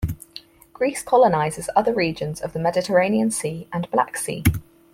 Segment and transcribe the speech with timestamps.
[0.73, 4.43] Greece colonizes other regions of the Mediterranean Sea and Black Sea.